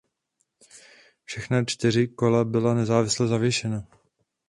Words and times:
Všechna 1.23 1.65
čtyři 1.65 2.07
kola 2.07 2.45
byla 2.45 2.73
nezávisle 2.73 3.27
zavěšena. 3.27 3.87